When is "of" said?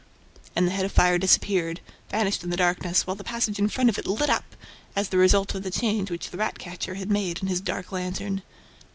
0.83-0.91, 3.87-3.99, 5.53-5.61